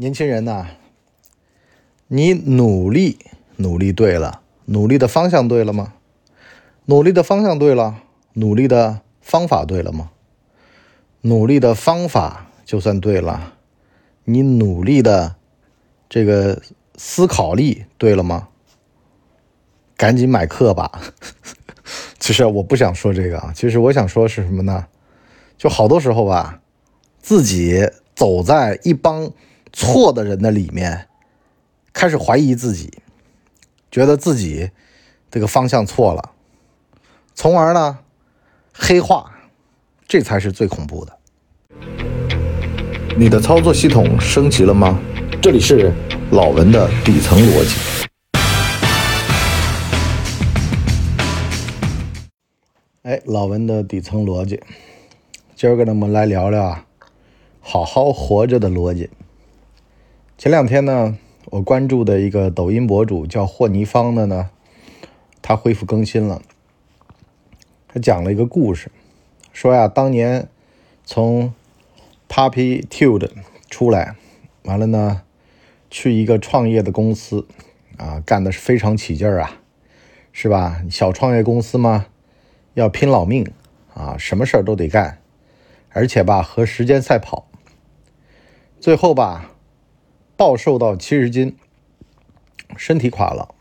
[0.00, 0.64] 年轻人呐，
[2.06, 3.18] 你努力
[3.56, 5.94] 努力对了，努力的方向对了吗？
[6.84, 7.96] 努力的方向对了，
[8.34, 10.10] 努力的方法对了吗？
[11.22, 13.54] 努力的方法就算对了，
[14.22, 15.34] 你努力的
[16.08, 16.62] 这个
[16.94, 18.46] 思考力对了吗？
[19.96, 20.92] 赶紧买课吧！
[22.20, 24.86] 其实我不想说这个啊，其实我想说是什么呢？
[25.56, 26.60] 就好多时候吧，
[27.20, 29.32] 自己走在一帮。
[29.72, 31.08] 错的人的里面，
[31.92, 32.98] 开始怀疑自己，
[33.90, 34.70] 觉得自己
[35.30, 36.32] 这个方向错了，
[37.34, 37.98] 从而呢
[38.72, 39.30] 黑化，
[40.06, 41.18] 这才是最恐怖的。
[43.16, 44.98] 你的操作系统升级了吗？
[45.42, 45.92] 这里是
[46.30, 47.74] 老文的底层逻辑。
[53.02, 54.60] 哎，老文的底层逻辑，
[55.56, 56.84] 今儿个呢，我们来聊聊啊，
[57.60, 59.08] 好好活着的逻辑。
[60.38, 64.50] 前两天呢，我关注的一个抖音博主叫霍尼芳的呢，
[65.42, 66.40] 他恢复更新了。
[67.88, 68.88] 他讲了一个故事，
[69.52, 70.46] 说呀，当年
[71.04, 71.52] 从
[72.28, 73.28] Puppy Tude
[73.68, 74.14] 出来，
[74.62, 75.22] 完了呢，
[75.90, 77.48] 去一个创业的公司，
[77.96, 79.56] 啊，干的是非常起劲儿啊，
[80.30, 80.84] 是吧？
[80.88, 82.06] 小创业公司嘛，
[82.74, 83.44] 要拼老命
[83.92, 85.18] 啊，什么事儿都得干，
[85.88, 87.48] 而且吧，和时间赛跑，
[88.78, 89.50] 最后吧。
[90.38, 91.56] 暴瘦到七十斤，
[92.76, 93.56] 身体垮了，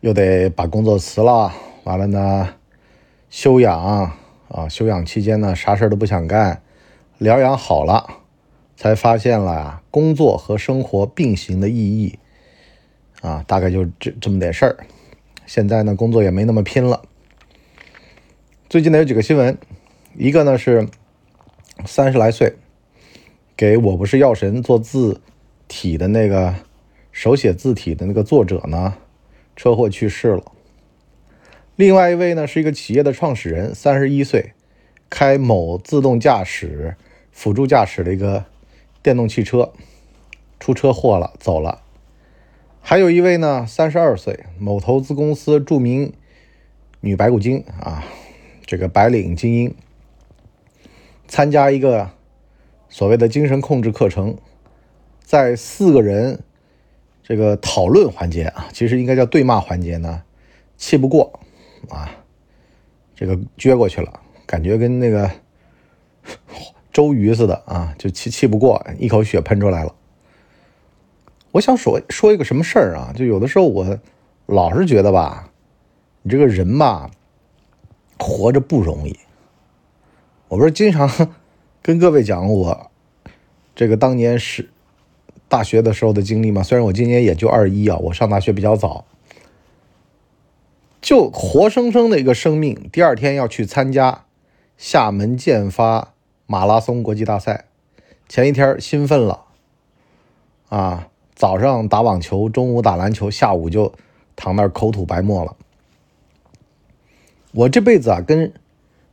[0.00, 1.52] 又得把工作辞了。
[1.84, 2.54] 完了呢，
[3.28, 3.78] 休养
[4.48, 6.62] 啊，休养期间呢，啥事都不想干。
[7.18, 8.22] 疗养好了，
[8.74, 12.18] 才发现了，工作和生活并行的意义
[13.20, 14.86] 啊，大概就这这么点事儿。
[15.44, 17.02] 现在呢，工作也没那么拼了。
[18.70, 19.58] 最近呢，有几个新闻，
[20.14, 20.88] 一个呢是
[21.84, 22.56] 三十来岁。
[23.56, 25.22] 给我不是药神做字
[25.66, 26.56] 体的那个
[27.10, 28.98] 手写字体的那个作者呢，
[29.56, 30.52] 车祸去世了。
[31.74, 34.52] 另外一位呢是一个企业的创始人，三十一岁，
[35.08, 36.96] 开某自动驾驶
[37.32, 38.44] 辅助驾驶的一个
[39.02, 39.72] 电动汽车，
[40.60, 41.80] 出车祸了，走了。
[42.82, 46.12] 还有一位呢，三十二岁，某投资公司著名
[47.00, 48.04] 女白骨精啊，
[48.66, 49.74] 这个白领精英，
[51.26, 52.10] 参加一个。
[52.88, 54.36] 所谓的精神控制课程，
[55.20, 56.40] 在四个人
[57.22, 60.22] 这个讨论环节啊，其实应该叫对骂环节呢，
[60.76, 61.40] 气不过
[61.88, 62.10] 啊，
[63.14, 65.30] 这个撅过去了，感觉跟那个
[66.92, 69.94] 周瑜似的啊，就气气不过，一口血喷出来了。
[71.52, 73.12] 我想说说一个什么事儿啊？
[73.14, 73.98] 就有的时候我
[74.46, 75.50] 老是觉得吧，
[76.22, 77.10] 你这个人吧，
[78.18, 79.18] 活着不容易。
[80.48, 81.10] 我不是经常。
[81.86, 82.90] 跟各位讲我
[83.76, 84.70] 这个当年是
[85.46, 89.04] 大学的时候的经历嘛，虽然我今年也就二一啊，我上大学比较早，
[91.00, 94.24] 就活生生的一个生命，第二天要去参加
[94.76, 96.12] 厦门建发
[96.46, 97.66] 马拉松国际大赛，
[98.28, 99.44] 前一天兴奋了
[100.68, 103.94] 啊，早上打网球，中午打篮球，下午就
[104.34, 105.54] 躺那儿口吐白沫了。
[107.52, 108.52] 我这辈子啊，跟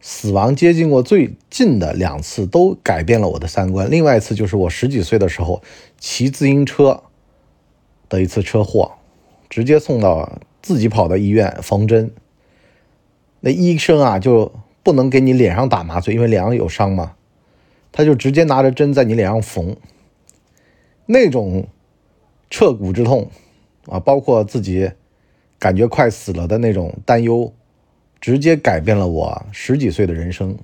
[0.05, 3.89] 死亡接近过最近的两次，都改变了我的三观。
[3.89, 5.63] 另外一次就是我十几岁的时候
[5.97, 7.03] 骑自行车
[8.09, 8.95] 的一次车祸，
[9.49, 12.11] 直接送到自己跑到医院缝针。
[13.39, 14.51] 那医生啊就
[14.83, 17.13] 不能给你脸上打麻醉，因为脸上有伤嘛，
[17.93, 19.77] 他就直接拿着针在你脸上缝。
[21.05, 21.67] 那种
[22.49, 23.31] 彻骨之痛
[23.85, 24.91] 啊，包括自己
[25.57, 27.53] 感觉快死了的那种担忧。
[28.23, 30.57] 直接改变了我十几岁的人生。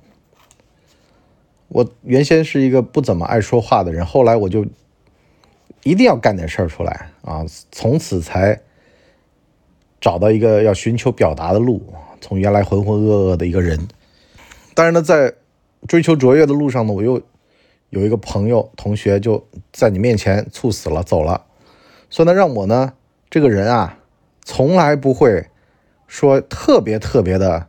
[1.68, 4.64] 我原先是一个不怎么爱说话的人，后来我就
[5.82, 7.44] 一定要干点事儿出来啊！
[7.70, 8.58] 从此才
[10.00, 11.82] 找到一个要寻求表达的路，
[12.18, 13.78] 从原来浑浑噩噩的一个人。
[14.72, 15.34] 但是呢，在
[15.86, 17.20] 追求卓越的路上呢，我又
[17.90, 21.44] 有一个朋友、同学就在你面前猝死了，走了。
[22.08, 22.94] 所以呢，让我呢
[23.28, 23.98] 这个人啊，
[24.46, 25.44] 从来不会。
[26.10, 27.68] 说特别特别的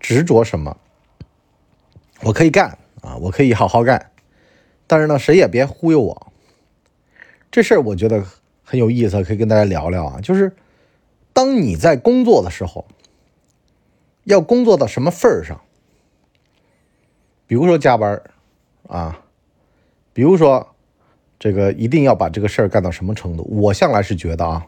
[0.00, 0.78] 执着什么，
[2.22, 4.10] 我可以干啊，我可以好好干，
[4.86, 6.32] 但是呢，谁也别忽悠我。
[7.50, 8.24] 这事儿我觉得
[8.64, 10.20] 很有意思，可以跟大家聊聊啊。
[10.22, 10.56] 就是
[11.34, 12.86] 当你在工作的时候，
[14.24, 15.60] 要工作到什么份儿上？
[17.46, 18.22] 比如说加班
[18.88, 19.20] 啊，
[20.14, 20.74] 比如说
[21.38, 23.46] 这个一定要把这个事儿干到什么程度？
[23.50, 24.66] 我向来是觉得啊，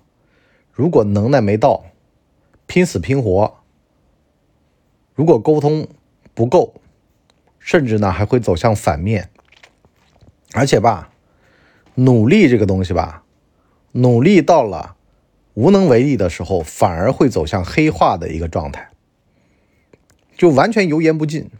[0.73, 1.87] 如果能耐没到。
[2.67, 3.59] 拼死拼活，
[5.15, 5.87] 如果沟通
[6.35, 6.75] 不够，
[7.59, 9.31] 甚至呢还会走向反面。
[10.53, 11.11] 而且吧，
[11.95, 13.25] 努力这个东西吧，
[13.93, 14.97] 努力到了
[15.55, 18.89] 无能为力的时候，反而会走向黑化的一个状态，
[20.37, 21.51] 就完全油盐不进，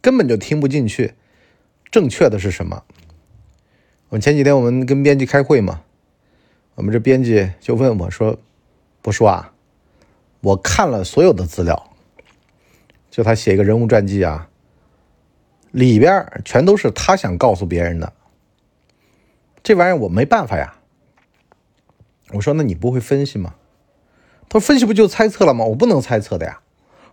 [0.00, 1.14] 根本就听不进去。
[1.90, 2.84] 正确的是什么？
[4.10, 5.82] 我前几天我们跟编辑开会嘛，
[6.74, 8.38] 我们这编辑就问我说
[9.02, 9.49] ：“不说啊，
[10.40, 11.90] 我看了所有的资料，
[13.10, 14.48] 就他写一个人物传记啊，
[15.70, 18.12] 里边全都是他想告诉别人的。”
[19.62, 20.76] 这玩意儿我没办法呀。
[22.32, 23.54] 我说：“那你不会分析吗？”
[24.48, 25.64] 他说：“分析不就猜测了吗？
[25.66, 26.60] 我不能猜测的呀，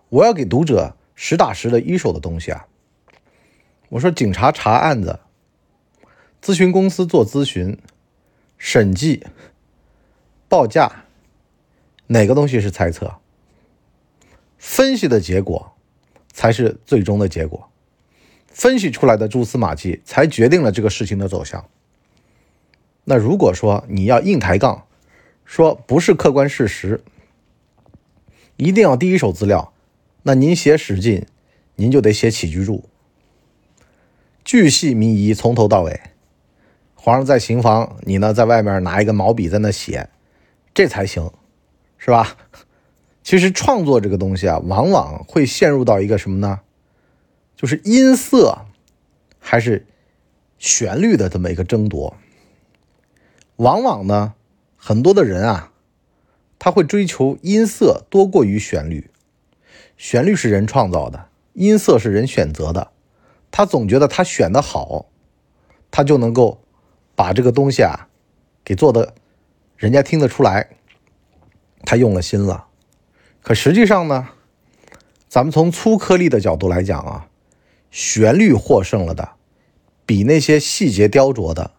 [0.09, 2.68] 我要给读者实打实的一手的东西啊。”
[3.89, 5.19] 我说：“警察查案子，
[6.41, 7.77] 咨询公司做咨询，
[8.57, 9.25] 审计、
[10.47, 11.06] 报价，
[12.07, 13.15] 哪个东西是猜测？
[14.57, 15.74] 分析的结果
[16.31, 17.69] 才是最终的结果，
[18.48, 21.69] 分析出来的蛛丝马迹才决定了这个事情的走向。”
[23.09, 24.86] 那如果说你要硬抬杠，
[25.45, 27.01] 说不是客观事实，
[28.57, 29.71] 一定要第一手资料，
[30.24, 31.19] 那您写《史记》，
[31.75, 32.89] 您就得写起居注，
[34.44, 36.01] 巨细靡遗，从头到尾。
[36.95, 40.09] 皇上在行房，你呢在外面拿一个毛笔在那写，
[40.74, 41.31] 这才行，
[41.97, 42.38] 是吧？
[43.23, 46.61] 其实创作这个东西啊，往往会陷入到一个什么呢？
[47.55, 48.65] 就是音色
[49.39, 49.85] 还是
[50.57, 52.15] 旋律的这么一个争夺。
[53.57, 54.35] 往往呢，
[54.75, 55.71] 很多的人啊，
[56.59, 59.09] 他会追求音色多过于旋律。
[59.97, 62.91] 旋律是人创造的，音色是人选择的。
[63.49, 65.07] 他总觉得他选的好，
[65.89, 66.61] 他就能够
[67.15, 68.07] 把这个东西啊
[68.63, 69.15] 给做的，
[69.75, 70.76] 人家听得出来，
[71.88, 72.68] 他用了心了。
[73.42, 74.28] 可实际上呢，
[75.30, 77.30] 咱们从粗颗粒的角度来讲啊，
[77.92, 79.30] 旋律获胜了的，
[80.06, 81.72] 比那些细节雕琢的。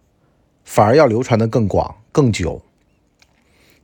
[0.65, 2.63] 反而要流传的更广、更久，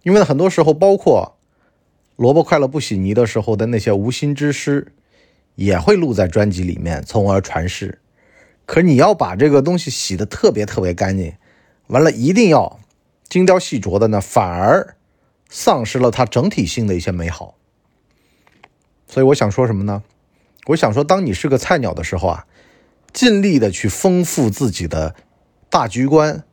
[0.03, 1.37] 因为很多时候，包括
[2.17, 4.93] “萝卜快乐不洗泥”的时候的那些无心之失，
[5.57, 8.01] 也会录在专辑里面，从而传世。
[8.65, 11.35] 可你要把这个东西洗的特别特别干净，
[11.89, 12.81] 完了一定要
[13.29, 14.97] 精雕细琢的呢，反而
[15.49, 17.57] 丧失了它整体性的一些美好。
[19.07, 20.03] 所以我想说什么呢？
[20.67, 22.47] 我想说，当你是个菜鸟的时候啊，
[23.13, 25.15] 尽力的去丰富自己的
[25.69, 26.45] 大局观。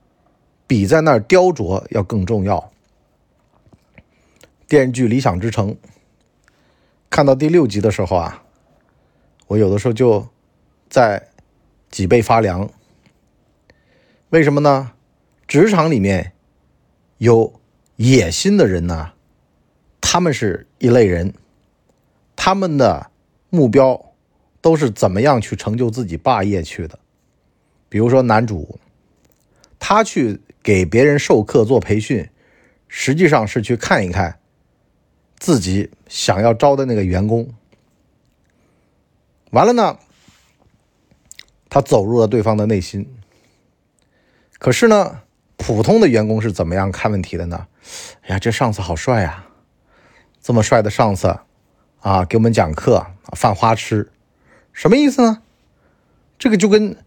[0.67, 2.71] 比在那儿雕琢要更重要。
[4.69, 5.75] 电视剧《理想之城》
[7.09, 8.43] 看到第六集的时候啊，
[9.47, 10.25] 我有的时候就
[10.89, 11.27] 在
[11.89, 12.69] 脊背发凉。
[14.29, 14.93] 为什么呢？
[15.45, 16.31] 职场里面
[17.17, 17.59] 有
[18.09, 19.13] 野心的人呢，
[19.99, 21.33] 他们是一类人，
[22.35, 23.11] 他们的
[23.49, 24.13] 目标
[24.61, 26.97] 都是怎么样去成就自己霸业去的。
[27.89, 28.79] 比如说男主，
[29.79, 30.41] 他去。
[30.63, 32.29] 给别人授课做培训，
[32.87, 34.39] 实际上是去看一看
[35.39, 37.51] 自己想要招的那个员工。
[39.49, 39.97] 完了呢，
[41.67, 43.11] 他走入了对方的内心。
[44.59, 45.23] 可是呢，
[45.61, 47.67] 普通的员工是怎么样看问题的呢？
[48.23, 49.45] 哎呀，这上司好帅呀！
[50.41, 51.37] 这么帅的上司
[51.99, 54.11] 啊，给我们讲课，犯花痴，
[54.73, 55.43] 什么意思呢？
[56.39, 56.97] 这个就跟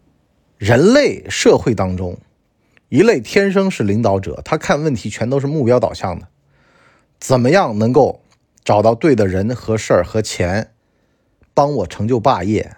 [0.57, 2.17] 人类社会当中。
[2.87, 6.29] 一类天生是领导者，他看问题全都是目标导向的，
[7.19, 8.21] 怎么样能够
[8.63, 10.71] 找到对的人和事儿和钱，
[11.53, 12.77] 帮我成就霸业？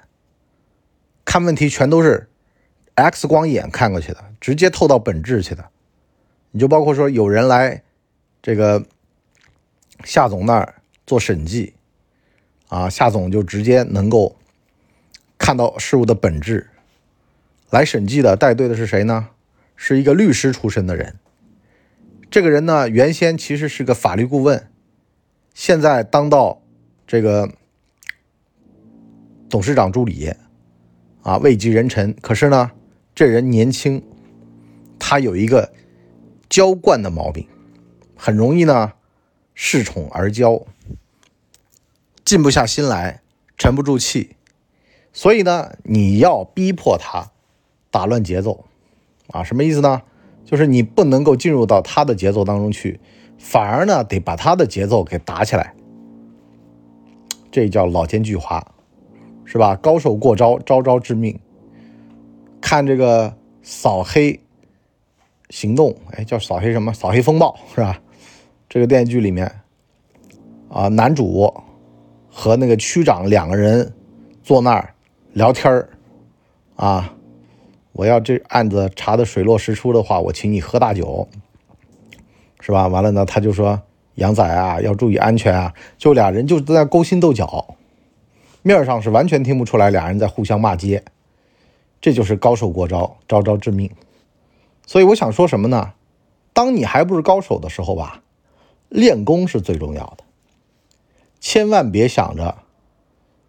[1.24, 2.30] 看问题全都是
[2.96, 5.66] X 光眼看过去的，直接透到本质去的。
[6.52, 7.84] 你就包括说有人来
[8.42, 8.86] 这个
[10.06, 10.76] 夏总那儿
[11.06, 11.74] 做审计，
[12.70, 14.38] 啊，夏总就直接能够
[15.38, 16.70] 看到事物的本质。
[17.70, 19.28] 来审计的带队的是谁呢？
[19.76, 21.18] 是一个律师出身的人，
[22.32, 24.72] 这个人呢，原先其实是个法律顾问，
[25.54, 26.62] 现在当到
[27.06, 27.52] 这个
[29.50, 30.32] 董事长助理，
[31.22, 32.16] 啊，位极人臣。
[32.22, 32.72] 可是呢，
[33.14, 34.02] 这人年轻，
[35.00, 35.72] 他有一个
[36.50, 37.48] 娇惯的毛病，
[38.16, 38.94] 很容易呢
[39.56, 40.64] 恃宠而骄，
[42.24, 43.22] 静不下心来，
[43.58, 44.36] 沉不住气，
[45.12, 47.32] 所以呢，你要逼迫他
[47.90, 48.66] 打乱节奏。
[49.30, 50.04] 啊，什么意思呢？
[50.46, 53.02] 就是你不能够进入到他的节奏当中去，
[53.38, 55.74] 反而呢得把他的节奏给打起来。
[57.52, 58.64] 这叫老奸巨猾，
[59.44, 59.76] 是吧？
[59.76, 61.38] 高手过招，招招致命。
[62.62, 64.40] 看这个扫黑
[65.50, 66.94] 行动，哎，叫扫黑什么？
[66.94, 68.00] 扫黑风暴是吧？
[68.70, 69.52] 这个电视剧里面，
[70.70, 71.54] 啊，男主
[72.30, 73.94] 和那个区长两个人
[74.44, 74.94] 坐那儿
[75.34, 75.90] 聊天儿，
[76.76, 77.14] 啊。
[77.94, 81.28] 我要这案子查的水落石出的话，我请你喝大酒，
[82.60, 82.86] 是吧？
[82.88, 83.82] 完了呢，他就说
[84.16, 85.74] 杨仔啊，要注意安全啊。
[85.98, 87.76] 就俩人就在勾心斗角，
[88.62, 91.04] 面上是完全听不出来俩人在互相骂街，
[92.00, 93.90] 这就是高手过招，招招致命。
[94.88, 95.94] 所以我想说什么呢？
[96.54, 98.24] 当你还不是高手的时候吧，
[98.90, 100.24] 练功是最重要的，
[101.40, 102.58] 千万别想着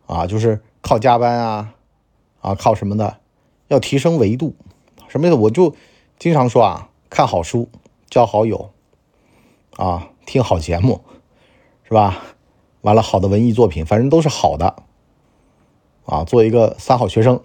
[0.06, 1.74] 啊，就是靠加班啊，
[2.42, 3.16] 啊靠什么的。
[3.68, 4.54] 要提升维度，
[5.08, 5.36] 什么意思？
[5.36, 5.76] 我就
[6.18, 7.68] 经常说啊，看好书，
[8.08, 8.70] 交好友，
[9.76, 11.02] 啊，听好节目，
[11.84, 12.24] 是吧？
[12.80, 14.76] 完了，好的文艺作品，反正都是好的，
[16.06, 17.42] 啊，做一个三好学生，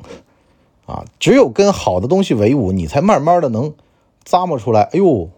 [0.85, 3.73] 啊，只有跟好的东西为伍，你才慢慢的能
[4.25, 4.81] 咂摸出来。
[4.81, 5.29] 哎呦，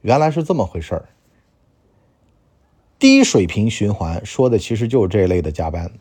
[0.00, 1.08] 原来是这么回事儿。
[2.98, 5.92] 低水平循环说的其实就是这类的加班，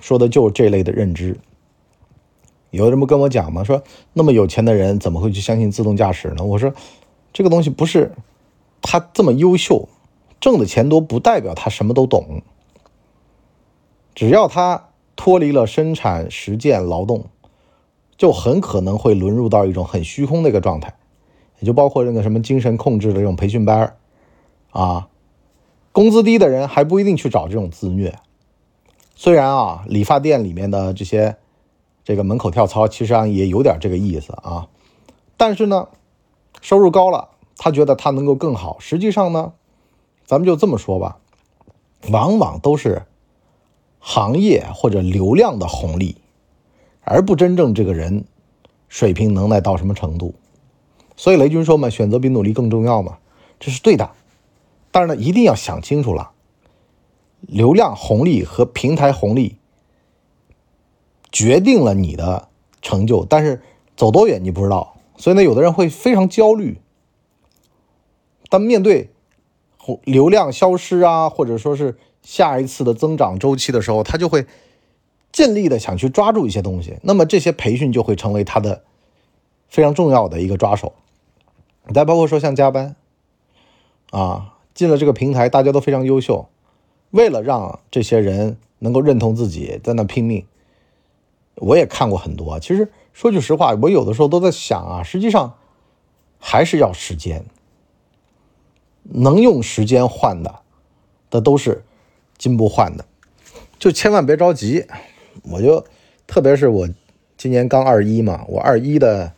[0.00, 1.38] 说的就是这类的认知。
[2.70, 3.62] 有人不跟我讲吗？
[3.62, 6.44] 说那么有钱的人怎么会去相信自动驾驶呢？
[6.44, 6.74] 我说，
[7.32, 8.12] 这个东西不是
[8.82, 9.88] 他这么优秀，
[10.40, 12.42] 挣的钱多不代表他什么都懂。
[14.14, 17.26] 只要他脱离了生产实践劳动，
[18.16, 20.94] 就很可能会沦入到一种很虚空的一个状态，
[21.60, 23.96] 也就包括那个什么精神控制的这种培训班
[24.70, 25.08] 啊，
[25.92, 28.18] 工资低的人还不一定去找这种自虐。
[29.14, 31.36] 虽然啊，理发店里面的这些。
[32.08, 34.68] 这个门口跳操，其实上也有点这个意思啊，
[35.36, 35.88] 但是呢，
[36.60, 38.76] 收入高了，他觉得他能够更好。
[38.78, 39.54] 实际上呢，
[40.24, 41.18] 咱们就这么说吧，
[42.12, 43.06] 往往都是
[43.98, 46.18] 行业或者流量的红利，
[47.06, 48.24] 而不真正这个人
[48.88, 50.34] 水平能耐到什么程度。
[51.16, 53.18] 所以雷军说嘛，选择比努力更重要嘛，
[53.58, 54.10] 这是对的。
[54.90, 56.32] 但是呢，一定要想清楚了，
[57.40, 59.56] 流量红利和平台红利。
[61.32, 62.48] 决定了你的
[62.80, 63.60] 成就，但是
[63.94, 66.80] 走多远你不知道，所以呢，有的人会非常焦虑。
[68.48, 69.10] 当面对
[70.04, 74.46] 流量消失啊，或者说是下一次的增长周期的时候，他就会
[75.36, 76.96] 尽力的想去抓住一些东西。
[77.02, 78.84] 那么这些培训就会成为他的
[79.68, 80.94] 非常重要的一个抓手。
[81.92, 82.96] 再包括说像加班
[84.12, 86.48] 啊，进了这个平台，大家都非常优秀，
[87.10, 90.46] 为了让这些人能够认同自己，在那拼命。
[91.56, 95.58] 我也看过很多，其实说句实话，我有的时候都在想啊，实际上
[96.38, 97.44] 还是要时间，
[99.02, 100.60] 能用时间换的，
[101.28, 101.84] 的都是
[102.38, 103.04] 金不换的，
[103.78, 104.86] 就千万别着急。
[105.48, 105.84] 我就
[106.26, 106.88] 特别是我
[107.36, 109.32] 今年刚二一嘛，我二一的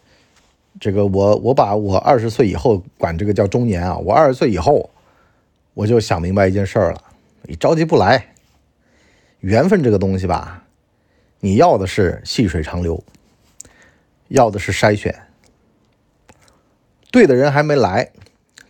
[0.81, 4.91] 这个我我把我二十岁以后管这个叫中年啊，我二十岁以后
[5.75, 7.03] 我就想明白一件事儿了，
[7.43, 8.35] 你着急不来，
[9.41, 10.65] 缘分这个东西吧。
[11.41, 13.05] 你要的是细水长流，
[14.27, 15.15] 要的是筛选，
[17.13, 18.11] 对的人还没来，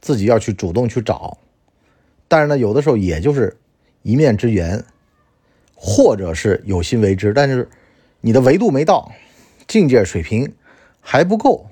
[0.03, 1.39] 自己要去主动去找。
[2.29, 3.57] 但是呢，有的时候也就是
[4.03, 4.85] 一面之缘，
[5.81, 7.69] 或者是有心为之，但是
[8.21, 9.13] 你的维度没到，
[9.69, 10.53] 境界水平
[11.01, 11.67] 还不够，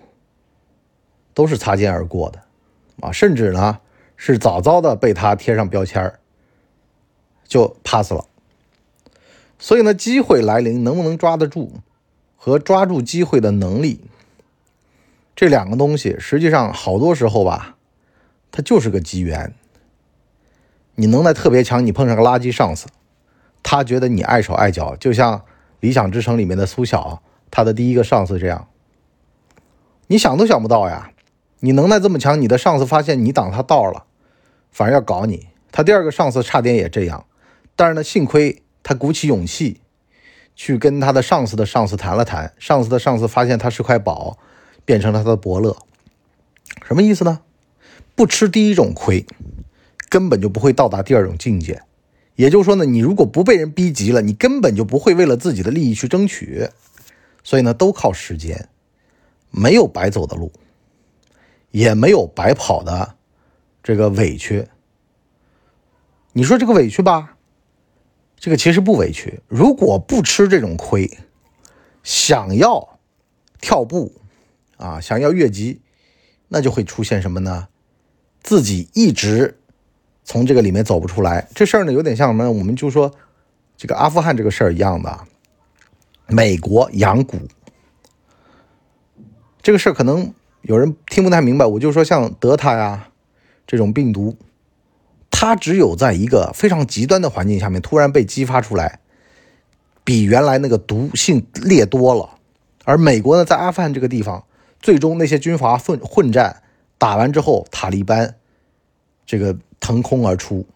[1.35, 2.41] 都是擦肩而过的
[3.01, 3.81] 啊，甚至呢
[4.15, 6.21] 是早早的被他贴上标签儿，
[7.49, 8.25] 就 pass 了。
[9.59, 11.73] 所以呢，机会来临能不能抓得住，
[12.37, 14.03] 和抓住机会的能力，
[15.35, 17.77] 这两个东西，实际上好多时候吧，
[18.53, 19.53] 它就是个机缘。
[20.95, 22.87] 你能耐特别强，你碰上个垃圾上司，
[23.69, 25.39] 他觉得你碍手碍脚，就像
[25.81, 27.21] 《理想之城》里面的苏晓，
[27.51, 28.69] 他的第一个上司这样，
[30.07, 31.11] 你想都想不到呀。
[31.59, 34.05] 你能耐这么强，你的上司发现你挡他道了，
[34.71, 35.49] 反而要搞你。
[35.73, 37.27] 他第二个上司差点也这样，
[37.75, 38.63] 但是呢，幸亏。
[38.85, 39.81] 他鼓起勇气，
[40.55, 44.39] 去跟他的上司的上司谈了谈，上司的上司发现他是块宝，
[44.85, 45.77] 变成了他的伯乐。
[46.87, 47.41] 什么意思呢？
[48.15, 49.27] 不吃第一种亏，
[50.09, 51.83] 根本就不会到达第二种境界。
[52.37, 56.69] 也就是说呢，你如果不被人逼急了，你根本就不会为了自己的利益去争取。
[57.43, 58.69] 所以呢，都靠时间，
[59.50, 60.52] 没有白走的路，
[61.71, 63.16] 也没有白跑的
[63.83, 64.66] 这个委屈。
[66.33, 67.37] 你说这个委屈吧？
[68.38, 71.19] 这个其实不委屈，如果不吃这种亏，
[72.02, 72.99] 想要
[73.61, 74.12] 跳步
[74.76, 75.81] 啊，想要越级，
[76.49, 77.69] 那就会出现什么呢？
[78.43, 79.59] 自己一直
[80.26, 81.49] 从这个里面走不出来。
[81.54, 82.50] 这事儿呢，有点像什么？
[82.50, 83.11] 我们就说
[83.78, 85.21] 这个阿富汗这个事儿一样的，
[86.26, 87.38] 美国养蛊
[89.62, 91.64] 这个事儿，可能有人听不太明白。
[91.64, 93.09] 我就说像德塔呀
[93.66, 94.37] 这种病毒。
[95.38, 99.00] 它只有在一个非常极端的环境下面突然被激发出来，
[100.02, 102.38] 比原来那个毒性烈多了，
[102.85, 104.42] 而美国呢，在阿富汗这个地方，
[104.80, 106.62] 最终那些军阀混混战
[106.97, 108.37] 打完之后，塔利班
[109.26, 110.66] 这个腾空而出，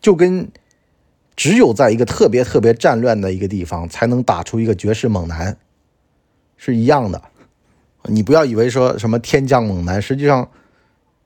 [0.00, 0.50] 就跟
[1.36, 5.56] 只有在一个特别特别战乱的一个地方，才能打出一个绝世猛男
[6.56, 7.22] 是一样的。
[8.02, 10.50] 你不要以为说什么天降猛男，实际上，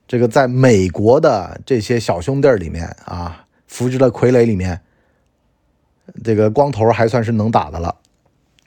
[0.07, 4.79] 这个在美国的这些小兄弟里面啊，扶植的傀儡里面，
[6.23, 7.95] 这个光头还算是能打的了，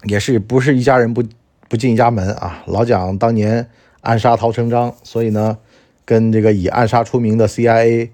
[0.07, 1.23] 也是不是一家人不
[1.69, 2.65] 不进一家门啊？
[2.67, 3.71] 老蒋当年
[4.01, 5.57] 暗杀陶成章，所以呢，
[6.05, 8.11] 跟这个以暗杀出名的 CIA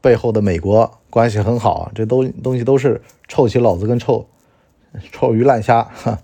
[0.00, 4.26] 背后的美国关系很好，这都东西都是臭棋篓子跟臭
[5.10, 6.18] 臭鱼烂虾，哈，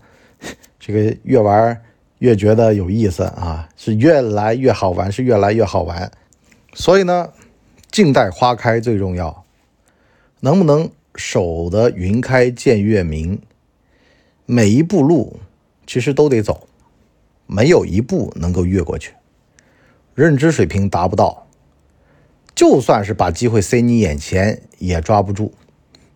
[0.79, 1.83] 这个越玩。
[2.19, 6.11] 越觉得有意思啊，是越来越好玩，是越来越好玩。
[6.75, 7.33] 所以呢，
[7.93, 9.45] 静待花开最重要。
[10.41, 13.41] 能不能守得云开见月明？
[14.47, 15.39] 每一步路
[15.87, 16.67] 其实都得走，
[17.47, 19.13] 没有一步能够越过去。
[20.19, 21.47] 认知水平达不到，
[22.53, 25.53] 就算是把机会塞你眼前，也抓不住，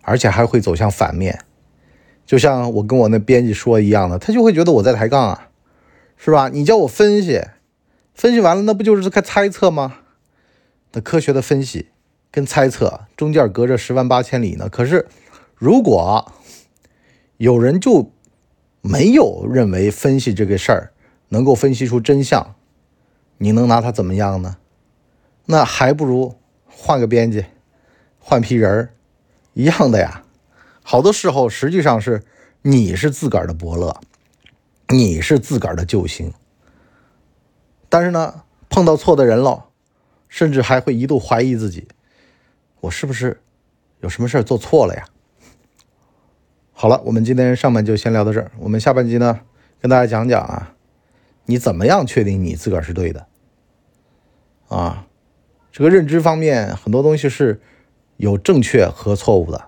[0.01, 1.39] 而且还会走向反面。
[2.27, 5.51] 就像我跟我那编辑说一样的，他就会觉得我在抬杠啊。
[6.17, 6.49] 是吧？
[6.49, 7.43] 你叫我分析，
[8.13, 9.99] 分析完了，那不就是在猜测吗？
[10.91, 11.91] 那科学的分析
[12.33, 14.69] 跟猜测中间隔着十万八千里呢。
[14.69, 15.07] 可是，
[15.55, 16.33] 如果
[17.37, 18.11] 有人就
[18.81, 20.93] 没有认为分析这个事儿
[21.29, 22.57] 能够分析出真相，
[23.43, 24.57] 你能拿他怎么样呢？
[25.47, 27.45] 那还不如换个编辑，
[28.21, 28.95] 换批人儿，
[29.55, 30.23] 一样的呀。
[30.85, 32.23] 好多时候，实际上是
[32.63, 34.01] 你是自个儿的伯乐。
[34.91, 36.33] 你是自个儿的救星，
[37.89, 39.65] 但是呢，碰到错的人了，
[40.29, 41.89] 甚至还会一度怀疑自己，
[42.79, 43.41] 我是不是
[44.03, 45.05] 有什么事儿做错了呀？
[46.73, 49.41] 好了，我们今天上半就先聊到这儿，我们下半集呢，
[49.81, 50.77] 跟大家讲讲啊，
[51.47, 53.27] 你怎么样确定你自个儿是对的？
[54.73, 55.07] 啊，
[55.71, 57.61] 这个认知方面很多东西是
[58.17, 59.65] 有正确和错误的，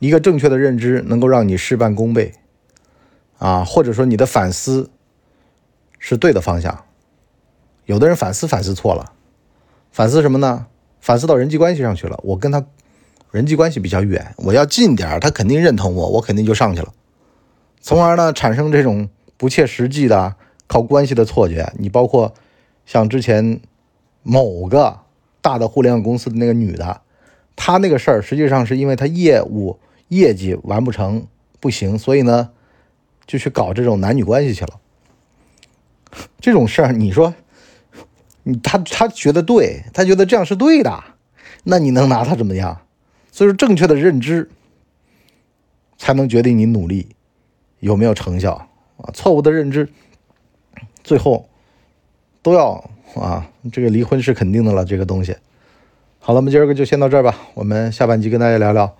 [0.00, 2.34] 一个正确的认知能够让你事半功倍。
[3.38, 4.90] 啊，或者说你的反思
[5.98, 6.84] 是对的方向，
[7.86, 9.12] 有的人反思反思错了，
[9.90, 10.66] 反思什么呢？
[11.00, 12.20] 反思到人际关系上去了。
[12.22, 12.66] 我跟他
[13.30, 16.92] 人际关系比较远，我要近点他肯定认同我，我肯定就上去了，
[17.80, 20.34] 从而呢产生这种不切实际的
[20.66, 21.72] 靠关系的错觉。
[21.78, 22.34] 你包括
[22.84, 23.62] 像之前
[24.22, 25.00] 某个
[25.40, 27.00] 大的互联网公司的那个女的，
[27.56, 29.78] 她那个事儿实际上是因为她业务
[30.08, 31.26] 业绩完不成
[31.58, 32.50] 不行，所以呢。
[33.26, 34.80] 就去搞这种男女关系去了，
[36.40, 37.32] 这种事儿，你说，
[38.42, 41.04] 你他他觉得对，他觉得这样是对的，
[41.62, 42.80] 那你能拿他怎么样？
[43.30, 44.50] 所以说，正确的认知
[45.96, 47.14] 才能决定你努力
[47.78, 49.14] 有没有成效啊！
[49.14, 49.88] 错误的认知，
[51.04, 51.48] 最后
[52.42, 54.84] 都要啊，这个离婚是肯定的了。
[54.84, 55.36] 这个东西，
[56.18, 57.36] 好了，我们今儿个就先到这儿吧。
[57.54, 58.96] 我们下半集跟大家聊聊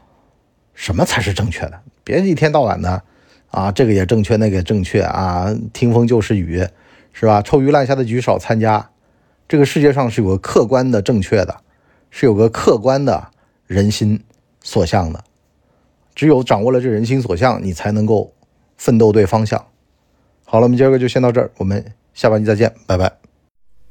[0.75, 3.03] 什么才是正确的，别一天到晚的。
[3.51, 5.53] 啊，这个也正确，那个也正确啊！
[5.73, 6.65] 听风就是雨，
[7.13, 7.43] 是吧？
[7.43, 8.91] 臭鱼烂虾的局少参加。
[9.49, 11.57] 这个世界上是有个客观的正确的，
[12.11, 13.27] 是有个客观的
[13.67, 14.23] 人心
[14.63, 15.25] 所向的。
[16.15, 18.33] 只有掌握了这人心所向，你才能够
[18.77, 19.67] 奋斗对方向。
[20.45, 23.20] 好了，我们今儿个就先到这儿，我们下半集再见，拜拜。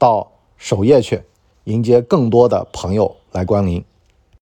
[0.00, 1.22] 到首页去。
[1.64, 3.84] 迎接更多的朋友来光临。